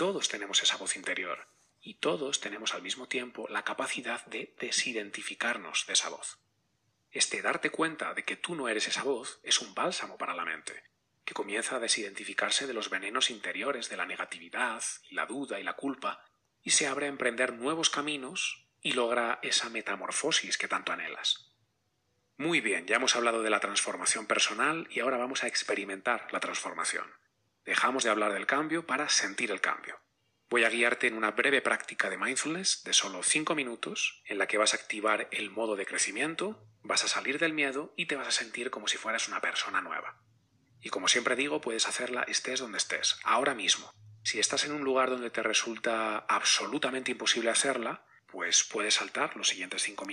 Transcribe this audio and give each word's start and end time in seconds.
Todos 0.00 0.30
tenemos 0.30 0.62
esa 0.62 0.78
voz 0.78 0.96
interior 0.96 1.46
y 1.78 1.96
todos 1.96 2.40
tenemos 2.40 2.72
al 2.72 2.80
mismo 2.80 3.06
tiempo 3.06 3.46
la 3.50 3.64
capacidad 3.64 4.24
de 4.24 4.56
desidentificarnos 4.58 5.84
de 5.86 5.92
esa 5.92 6.08
voz. 6.08 6.38
Este 7.10 7.42
darte 7.42 7.68
cuenta 7.68 8.14
de 8.14 8.24
que 8.24 8.36
tú 8.36 8.54
no 8.54 8.70
eres 8.70 8.88
esa 8.88 9.02
voz 9.02 9.40
es 9.42 9.60
un 9.60 9.74
bálsamo 9.74 10.16
para 10.16 10.32
la 10.32 10.46
mente, 10.46 10.84
que 11.26 11.34
comienza 11.34 11.76
a 11.76 11.80
desidentificarse 11.80 12.66
de 12.66 12.72
los 12.72 12.88
venenos 12.88 13.28
interiores 13.28 13.90
de 13.90 13.98
la 13.98 14.06
negatividad, 14.06 14.82
la 15.10 15.26
duda 15.26 15.60
y 15.60 15.64
la 15.64 15.76
culpa, 15.76 16.24
y 16.62 16.70
se 16.70 16.86
abre 16.86 17.04
a 17.04 17.10
emprender 17.10 17.52
nuevos 17.52 17.90
caminos 17.90 18.70
y 18.80 18.92
logra 18.92 19.38
esa 19.42 19.68
metamorfosis 19.68 20.56
que 20.56 20.66
tanto 20.66 20.92
anhelas. 20.92 21.52
Muy 22.38 22.62
bien, 22.62 22.86
ya 22.86 22.96
hemos 22.96 23.16
hablado 23.16 23.42
de 23.42 23.50
la 23.50 23.60
transformación 23.60 24.26
personal 24.26 24.88
y 24.90 25.00
ahora 25.00 25.18
vamos 25.18 25.44
a 25.44 25.46
experimentar 25.46 26.26
la 26.32 26.40
transformación. 26.40 27.20
Dejamos 27.64 28.04
de 28.04 28.10
hablar 28.10 28.32
del 28.32 28.46
cambio 28.46 28.86
para 28.86 29.08
sentir 29.08 29.50
el 29.50 29.60
cambio. 29.60 29.99
Voy 30.50 30.64
a 30.64 30.68
guiarte 30.68 31.06
en 31.06 31.14
una 31.14 31.30
breve 31.30 31.62
práctica 31.62 32.10
de 32.10 32.16
mindfulness 32.18 32.82
de 32.82 32.92
solo 32.92 33.22
5 33.22 33.54
minutos 33.54 34.20
en 34.24 34.36
la 34.36 34.48
que 34.48 34.58
vas 34.58 34.74
a 34.74 34.78
activar 34.78 35.28
el 35.30 35.48
modo 35.48 35.76
de 35.76 35.86
crecimiento, 35.86 36.66
vas 36.82 37.04
a 37.04 37.08
salir 37.08 37.38
del 37.38 37.52
miedo 37.52 37.94
y 37.96 38.06
te 38.06 38.16
vas 38.16 38.26
a 38.26 38.32
sentir 38.32 38.68
como 38.72 38.88
si 38.88 38.96
fueras 38.96 39.28
una 39.28 39.40
persona 39.40 39.80
nueva. 39.80 40.16
Y 40.80 40.88
como 40.88 41.06
siempre 41.06 41.36
digo, 41.36 41.60
puedes 41.60 41.86
hacerla 41.86 42.24
estés 42.24 42.58
donde 42.58 42.78
estés, 42.78 43.20
ahora 43.22 43.54
mismo. 43.54 43.92
Si 44.24 44.40
estás 44.40 44.64
en 44.64 44.72
un 44.72 44.82
lugar 44.82 45.08
donde 45.08 45.30
te 45.30 45.44
resulta 45.44 46.18
absolutamente 46.18 47.12
imposible 47.12 47.50
hacerla, 47.50 48.04
pues 48.26 48.64
puedes 48.64 48.94
saltar 48.94 49.36
los 49.36 49.46
siguientes 49.46 49.82
5 49.82 50.04
minutos 50.04 50.08